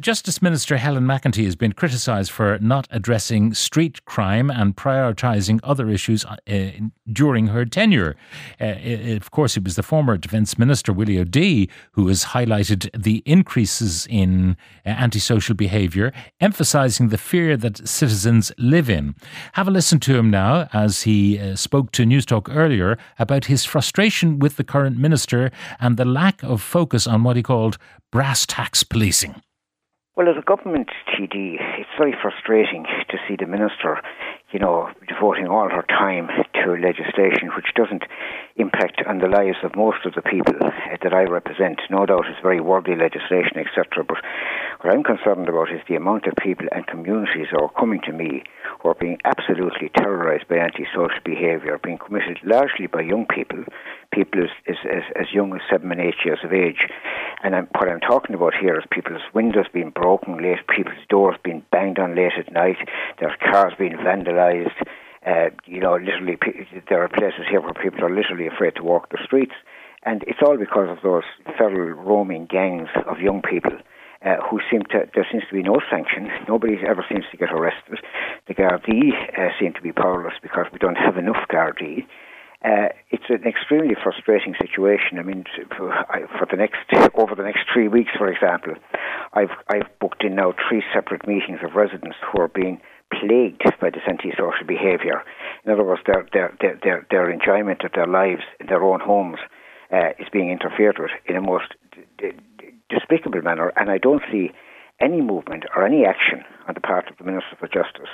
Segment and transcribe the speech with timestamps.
[0.00, 5.90] Justice Minister Helen McEntee has been criticised for not addressing street crime and prioritising other
[5.90, 6.36] issues uh,
[7.12, 8.14] during her tenure.
[8.60, 8.76] Uh,
[9.16, 14.06] of course, it was the former Defence Minister Willie O'Dea who has highlighted the increases
[14.08, 14.56] in
[14.86, 19.16] uh, antisocial behaviour, emphasising the fear that citizens live in.
[19.54, 23.64] Have a listen to him now as he uh, spoke to Newstalk earlier about his
[23.64, 27.78] frustration with the current minister and the lack of focus on what he called
[28.12, 29.42] brass tacks policing.
[30.18, 34.02] Well, as a government TD, it's very frustrating to see the minister,
[34.50, 38.02] you know, devoting all her time to legislation which doesn't
[38.56, 41.78] impact on the lives of most of the people that I represent.
[41.88, 44.02] No doubt it's very worthy legislation, etc.
[44.02, 44.18] But
[44.80, 48.12] what I'm concerned about is the amount of people and communities who are coming to
[48.12, 48.42] me
[48.82, 53.62] who are being absolutely terrorised by antisocial behaviour, being committed largely by young people,
[54.12, 56.90] people as, as, as, as young as seven and eight years of age.
[57.42, 61.36] And I'm, what I'm talking about here is people's windows being broken late, people's doors
[61.44, 62.76] being banged on late at night,
[63.20, 64.74] their cars being vandalised.
[65.24, 66.38] Uh, you know, literally,
[66.88, 69.54] there are places here where people are literally afraid to walk the streets.
[70.02, 71.24] And it's all because of those
[71.56, 73.72] feral roaming gangs of young people
[74.24, 76.28] uh, who seem to, there seems to be no sanction.
[76.48, 77.98] Nobody ever seems to get arrested.
[78.46, 82.06] The Gardaí uh, seem to be powerless because we don't have enough Gardaí.
[82.64, 85.18] Uh, it's an extremely frustrating situation.
[85.18, 85.44] I mean,
[85.76, 86.78] for, the next
[87.14, 88.74] over the next three weeks, for example,
[89.32, 92.80] I've I've booked in now three separate meetings of residents who are being
[93.12, 95.22] plagued by this antisocial behaviour.
[95.64, 98.98] In other words, their their their their, their enjoyment of their lives in their own
[98.98, 99.38] homes
[99.92, 104.22] uh, is being interfered with in a most d- d- despicable manner, and I don't
[104.32, 104.50] see
[105.00, 108.10] any movement or any action on the part of the Minister for Justice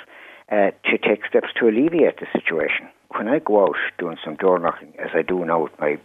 [0.51, 4.59] uh, to take steps to alleviate the situation when I go out doing some door
[4.59, 5.97] knocking, as I do now with my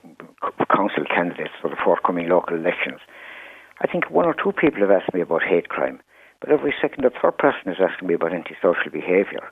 [0.74, 3.00] council candidates for the forthcoming local elections,
[3.80, 6.00] I think one or two people have asked me about hate crime,
[6.40, 9.50] but every second or third person is asking me about antisocial behaviour.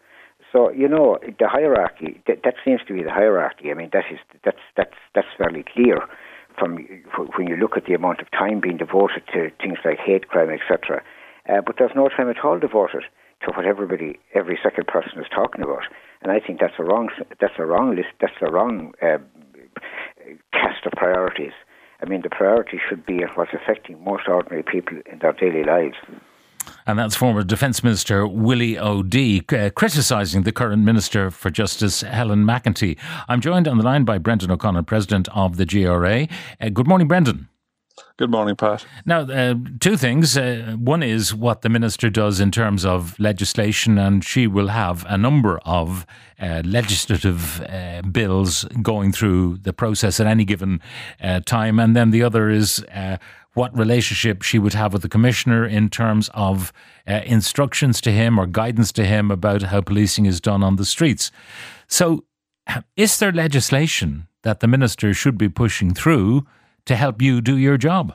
[0.53, 3.71] So you know the hierarchy that, that seems to be the hierarchy.
[3.71, 5.99] I mean that is that's that's that's fairly clear
[6.59, 6.77] from
[7.37, 10.51] when you look at the amount of time being devoted to things like hate crime,
[10.51, 11.03] etc.
[11.49, 13.05] Uh, but there's no time at all devoted
[13.45, 15.85] to what everybody, every second person is talking about.
[16.23, 17.09] And I think that's a wrong,
[17.41, 19.19] that's a wrong list, that's a wrong uh,
[20.53, 21.53] cast of priorities.
[22.01, 25.97] I mean, the priority should be what's affecting most ordinary people in their daily lives.
[26.87, 32.45] And that's former Defence Minister Willie O'Dea uh, criticising the current Minister for Justice, Helen
[32.45, 32.99] McEntee.
[33.29, 36.29] I'm joined on the line by Brendan O'Connor, President of the GRA.
[36.61, 37.49] Uh, good morning, Brendan.
[38.19, 38.85] Good morning, Pat.
[39.07, 40.37] Now, uh, two things.
[40.37, 45.07] Uh, one is what the minister does in terms of legislation, and she will have
[45.09, 46.05] a number of
[46.41, 50.81] uh, legislative uh, bills going through the process at any given
[51.23, 51.79] uh, time.
[51.79, 53.19] And then the other is uh,
[53.55, 56.73] what relationship she would have with the commissioner in terms of
[57.07, 61.31] instructions to him or guidance to him about how policing is done on the streets.
[61.87, 62.25] So,
[62.97, 66.45] is there legislation that the minister should be pushing through?
[66.89, 68.15] To help you do your job?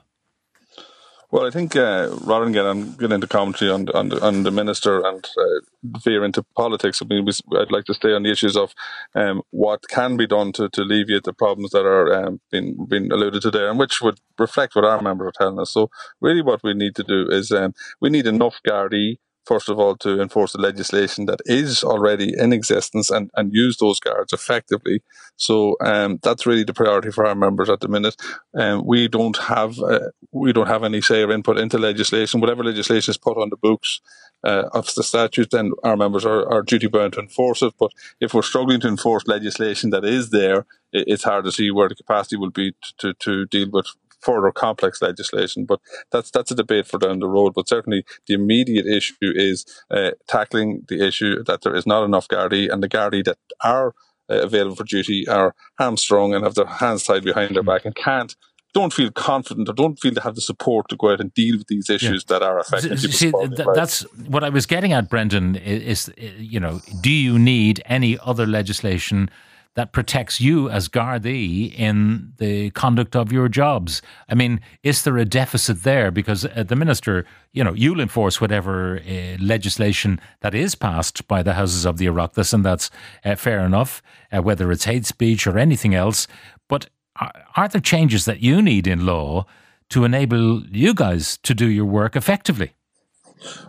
[1.33, 4.51] Well, I think uh, rather than get, get into commentary on, on, the, on the
[4.51, 7.27] minister and uh, veer into politics, I mean,
[7.59, 8.75] I'd like to stay on the issues of
[9.15, 13.11] um, what can be done to, to alleviate the problems that are um, being, being
[13.11, 15.71] alluded to there, and which would reflect what our members are telling us.
[15.71, 15.89] So,
[16.21, 19.95] really, what we need to do is um, we need enough Gardaí first of all,
[19.97, 25.01] to enforce the legislation that is already in existence and, and use those guards effectively.
[25.35, 28.15] So um, that's really the priority for our members at the minute.
[28.57, 32.41] Um, we don't have uh, we don't have any say or input into legislation.
[32.41, 34.01] Whatever legislation is put on the books
[34.43, 37.73] uh, of the statute, then our members are, are duty bound to enforce it.
[37.79, 41.89] But if we're struggling to enforce legislation that is there, it's hard to see where
[41.89, 43.87] the capacity will be to, to, to deal with
[44.23, 45.65] further complex legislation.
[45.65, 45.79] But
[46.11, 47.53] that's that's a debate for down the road.
[47.53, 52.27] But certainly the immediate issue is uh, tackling the issue that there is not enough
[52.27, 53.93] Gardaí and the Gardaí that are
[54.29, 57.95] uh, available for duty are hamstrung and have their hands tied behind their back and
[57.95, 58.35] can't
[58.73, 61.57] don't feel confident or don't feel to have the support to go out and deal
[61.57, 62.39] with these issues yeah.
[62.39, 62.97] that are affecting.
[62.97, 65.55] See, th- that's what I was getting at, Brendan.
[65.57, 69.29] Is, is, you know, do you need any other legislation
[69.75, 74.01] that protects you as Gardaí in the conduct of your jobs.
[74.29, 76.11] I mean, is there a deficit there?
[76.11, 81.41] Because uh, the minister, you know, you'll enforce whatever uh, legislation that is passed by
[81.41, 82.91] the houses of the Oireachtas, and that's
[83.25, 86.27] uh, fair enough, uh, whether it's hate speech or anything else.
[86.69, 86.89] But
[87.19, 89.45] are, are there changes that you need in law
[89.89, 92.73] to enable you guys to do your work effectively?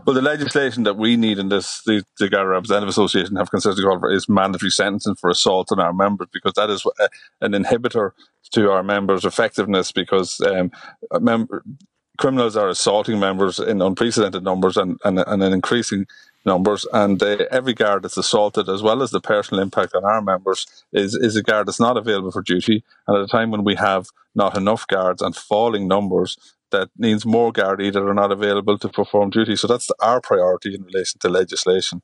[0.06, 3.85] Well, the legislation that we need in this, the, the Garda Representative Association have consistently
[3.85, 7.09] called for is mandatory sentencing for assault on our members because that is a,
[7.41, 8.12] an inhibitor
[8.53, 10.71] to our members' effectiveness because um,
[11.21, 11.65] member,
[12.19, 16.06] criminals are assaulting members in unprecedented numbers and, and, and in increasing
[16.47, 16.87] numbers.
[16.93, 20.67] And uh, every guard that's assaulted, as well as the personal impact on our members,
[20.93, 22.85] is, is a guard that's not available for duty.
[23.06, 26.37] And at a time when we have not enough guards and falling numbers,
[26.75, 29.56] that needs more Gardaí that are not available to perform duty.
[29.56, 32.03] So that's our priority in relation to legislation.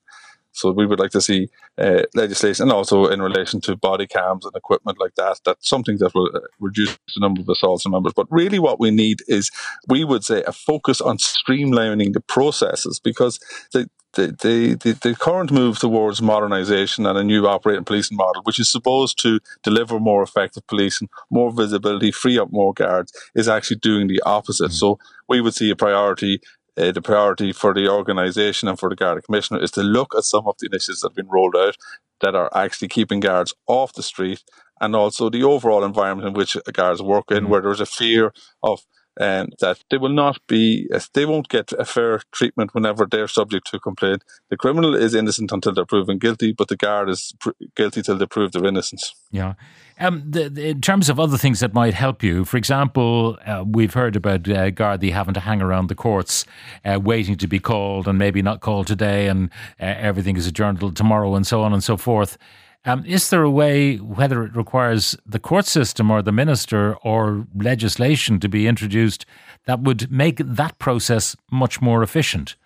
[0.53, 1.49] So we would like to see
[1.79, 5.41] uh, legislation, and also in relation to body cams and equipment like that.
[5.45, 8.13] That's something that will uh, reduce the number of assaults and members.
[8.15, 9.51] But really, what we need is,
[9.89, 13.39] we would say, a focus on streamlining the processes because
[13.73, 18.59] the, the, the, the, current move towards modernisation and a new operating policing model, which
[18.59, 23.79] is supposed to deliver more effective policing, more visibility, free up more guards, is actually
[23.79, 24.71] doing the opposite.
[24.71, 24.75] Mm-hmm.
[24.75, 24.99] So
[25.29, 26.41] we would see a priority.
[26.81, 30.25] Uh, the priority for the organisation and for the Garda Commissioner is to look at
[30.25, 31.77] some of the initiatives that have been rolled out
[32.23, 34.43] that are actually keeping guards off the street
[34.81, 37.49] and also the overall environment in which guards work in, mm-hmm.
[37.49, 38.33] where there's a fear
[38.63, 38.81] of
[39.19, 43.69] um, that they will not be, they won't get a fair treatment whenever they're subject
[43.71, 44.25] to a complaint.
[44.49, 48.17] The criminal is innocent until they're proven guilty, but the guard is pr- guilty till
[48.17, 49.15] they prove their innocence.
[49.31, 49.55] Yeah.
[49.99, 53.65] Um, the, the, in terms of other things that might help you, for example, uh,
[53.67, 56.47] we've heard about uh, having to hang around the courts,
[56.85, 60.81] uh, waiting to be called, and maybe not called today, and uh, everything is adjourned
[60.81, 62.39] till tomorrow, and so on and so forth.
[62.87, 67.47] Um, is there a way, whether it requires the court system or the minister or
[67.55, 69.27] legislation to be introduced,
[69.67, 72.57] that would make that process much more efficient?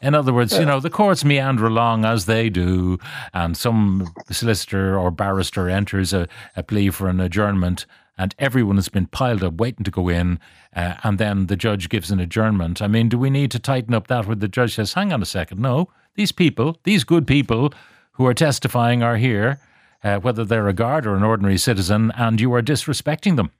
[0.00, 2.98] In other words, you know, the courts meander along as they do,
[3.34, 7.84] and some solicitor or barrister enters a, a plea for an adjournment,
[8.16, 10.38] and everyone has been piled up waiting to go in,
[10.74, 12.80] uh, and then the judge gives an adjournment.
[12.80, 15.20] I mean, do we need to tighten up that where the judge says, hang on
[15.20, 17.72] a second, no, these people, these good people
[18.18, 19.60] who are testifying are here,
[20.04, 23.50] uh, whether they're a guard or an ordinary citizen, and you are disrespecting them.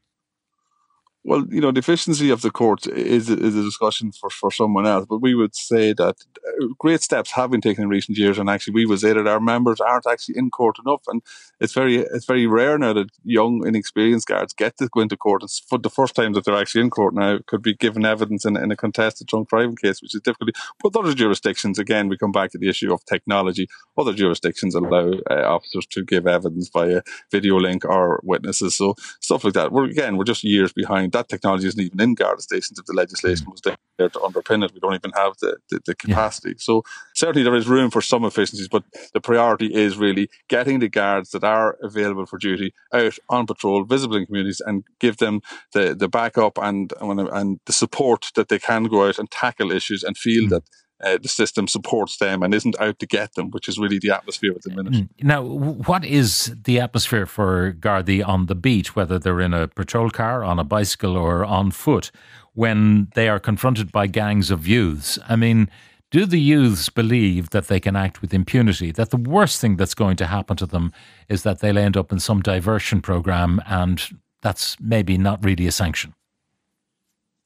[1.29, 4.87] Well, you know, the efficiency of the court is, is a discussion for, for someone
[4.87, 6.17] else, but we would say that
[6.47, 9.27] uh, great steps have been taken in recent years, and actually, we would say that
[9.27, 11.21] our members aren't actually in court enough, and
[11.61, 15.43] it's very it's very rare now that young, inexperienced guards get to go into court.
[15.43, 17.41] It's for the first time that they're actually in court now.
[17.47, 20.53] Could be given evidence in, in a contested drunk driving case, which is difficult.
[20.83, 23.69] But other jurisdictions, again, we come back to the issue of technology.
[23.99, 29.45] Other jurisdictions allow uh, officers to give evidence via video link or witnesses, so stuff
[29.45, 29.73] like that.
[29.73, 32.79] We're again, we're just years behind that technology isn't even in Garda stations.
[32.79, 33.53] If the legislation mm.
[33.53, 36.51] was there to underpin it, we don't even have the, the, the capacity.
[36.51, 36.55] Yeah.
[36.59, 36.83] So
[37.15, 41.31] certainly there is room for some efficiencies, but the priority is really getting the guards
[41.31, 45.41] that are available for duty out on patrol, visible in communities, and give them
[45.73, 50.03] the, the backup and, and the support that they can go out and tackle issues
[50.03, 50.51] and feel mm.
[50.51, 50.63] that
[51.03, 54.11] uh, the system supports them and isn't out to get them, which is really the
[54.11, 54.93] atmosphere at the minute.
[54.93, 55.09] Mm.
[55.23, 60.11] Now, what is the atmosphere for Gardaí on the beach, whether they're in a patrol
[60.11, 62.11] car, on a bicycle, or on foot,
[62.55, 65.19] when they are confronted by gangs of youths?
[65.29, 65.71] I mean,
[66.11, 68.91] do the youths believe that they can act with impunity?
[68.91, 70.93] That the worst thing that's going to happen to them
[71.29, 74.03] is that they'll end up in some diversion program and
[74.41, 76.15] that's maybe not really a sanction?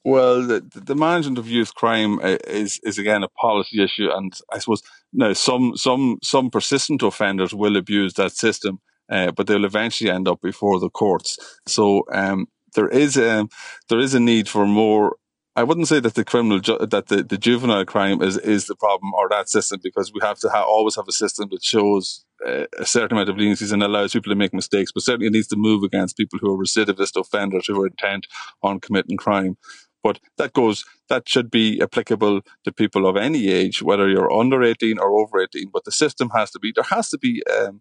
[0.05, 4.33] Well, the, the management of youth crime uh, is is again a policy issue, and
[4.53, 4.83] I suppose
[5.13, 10.27] no some some some persistent offenders will abuse that system, uh, but they'll eventually end
[10.27, 11.39] up before the courts.
[11.67, 13.47] So um, there is a
[13.89, 15.17] there is a need for more.
[15.55, 18.75] I wouldn't say that the criminal ju- that the, the juvenile crime is is the
[18.75, 22.25] problem or that system because we have to ha- always have a system that shows
[22.45, 25.33] uh, a certain amount of leniencies and allows people to make mistakes, but certainly it
[25.33, 28.27] needs to move against people who are recidivist offenders who are intent
[28.63, 29.57] on committing crime.
[30.03, 34.63] But that goes, that should be applicable to people of any age, whether you're under
[34.63, 35.71] 18 or over 18.
[35.73, 37.81] But the system has to be, there has to be um,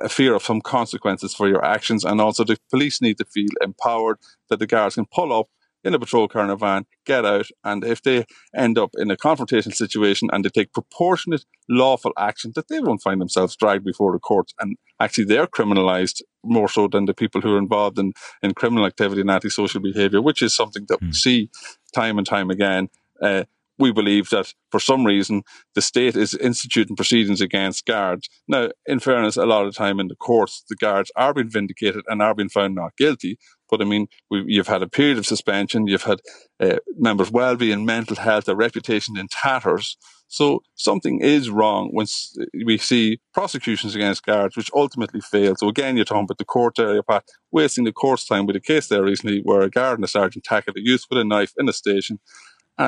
[0.00, 2.04] a fear of some consequences for your actions.
[2.04, 4.18] And also the police need to feel empowered
[4.50, 5.48] that the guards can pull up
[5.84, 8.24] in a patrol car in a van, get out, and if they
[8.54, 13.02] end up in a confrontation situation and they take proportionate lawful action, that they won't
[13.02, 17.40] find themselves dragged before the courts and actually they're criminalized more so than the people
[17.40, 18.12] who are involved in,
[18.42, 21.12] in criminal activity and antisocial behavior, which is something that we hmm.
[21.12, 21.50] see
[21.94, 22.88] time and time again.
[23.20, 23.44] Uh,
[23.82, 25.42] we believe that for some reason
[25.74, 28.28] the state is instituting proceedings against guards.
[28.48, 32.04] Now, in fairness, a lot of time in the courts, the guards are being vindicated
[32.06, 33.38] and are being found not guilty.
[33.70, 36.20] But I mean, you've had a period of suspension, you've had
[36.60, 39.96] uh, members' well-being, mental health, their reputation in tatters.
[40.28, 42.06] So something is wrong when
[42.64, 45.56] we see prosecutions against guards, which ultimately fail.
[45.56, 48.60] So again, you're talking about the court area, Pat, wasting the court's time with a
[48.60, 51.52] case there recently where a guard and a sergeant tackled a youth with a knife
[51.58, 52.18] in a station.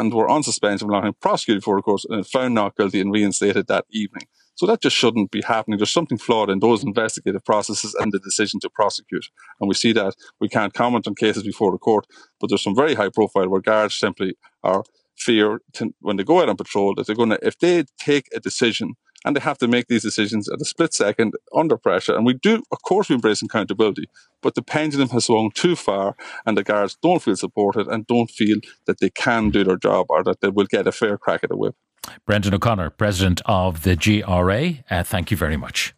[0.01, 3.13] And were on suspension long time, prosecuted for, of course, and found not guilty and
[3.13, 4.27] reinstated that evening.
[4.57, 5.79] So that just shouldn't be happening.
[5.79, 9.27] There's something flawed in those investigative processes and the decision to prosecute.
[9.61, 12.07] And we see that we can't comment on cases before the court,
[12.41, 14.85] but there's some very high profile where guards simply are
[15.17, 18.29] fear to, when they go out on patrol that they're going to, if they take
[18.35, 22.15] a decision and they have to make these decisions at a split second under pressure.
[22.15, 24.09] And we do, of course, we embrace accountability,
[24.43, 26.17] but the pendulum has swung too far,
[26.47, 30.07] and the guards don't feel supported and don't feel that they can do their job
[30.09, 31.75] or that they will get a fair crack at the whip.
[32.27, 35.95] Brendan O'Connor, President of the GRA, uh, thank you very much.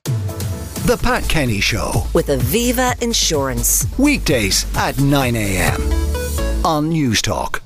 [0.86, 2.06] The Pat Kenny Show.
[2.14, 3.86] With Aviva Insurance.
[3.98, 5.82] Weekdays at 9 a.m.
[6.64, 7.60] on Newstalk.